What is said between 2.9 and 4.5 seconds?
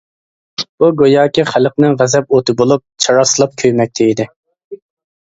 چاراسلاپ كۆيمەكتە ئىدى.